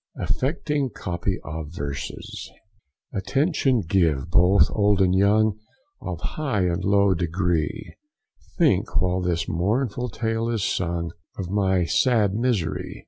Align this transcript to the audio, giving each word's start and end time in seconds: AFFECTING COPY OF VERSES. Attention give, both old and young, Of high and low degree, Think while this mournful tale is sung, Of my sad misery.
AFFECTING 0.17 0.89
COPY 0.89 1.37
OF 1.43 1.67
VERSES. 1.73 2.49
Attention 3.13 3.81
give, 3.87 4.31
both 4.31 4.63
old 4.71 4.99
and 4.99 5.13
young, 5.13 5.59
Of 6.01 6.19
high 6.21 6.63
and 6.63 6.83
low 6.83 7.13
degree, 7.13 7.93
Think 8.57 8.99
while 8.99 9.21
this 9.21 9.47
mournful 9.47 10.09
tale 10.09 10.49
is 10.49 10.63
sung, 10.63 11.11
Of 11.37 11.51
my 11.51 11.85
sad 11.85 12.33
misery. 12.33 12.99